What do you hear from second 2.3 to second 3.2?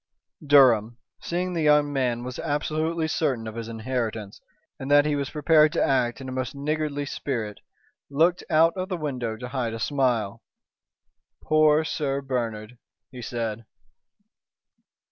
absolutely